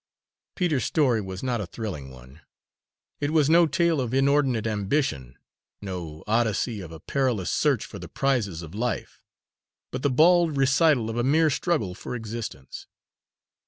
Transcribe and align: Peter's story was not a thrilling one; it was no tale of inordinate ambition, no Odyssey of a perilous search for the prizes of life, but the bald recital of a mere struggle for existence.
Peter's 0.55 0.83
story 0.83 1.21
was 1.21 1.43
not 1.43 1.61
a 1.61 1.67
thrilling 1.67 2.09
one; 2.09 2.41
it 3.19 3.29
was 3.29 3.51
no 3.51 3.67
tale 3.67 4.01
of 4.01 4.15
inordinate 4.15 4.65
ambition, 4.65 5.37
no 5.79 6.23
Odyssey 6.25 6.81
of 6.81 6.91
a 6.91 6.99
perilous 6.99 7.51
search 7.51 7.85
for 7.85 7.99
the 7.99 8.09
prizes 8.09 8.63
of 8.63 8.73
life, 8.73 9.21
but 9.91 10.01
the 10.01 10.09
bald 10.09 10.57
recital 10.57 11.07
of 11.11 11.17
a 11.17 11.23
mere 11.23 11.51
struggle 11.51 11.93
for 11.93 12.15
existence. 12.15 12.87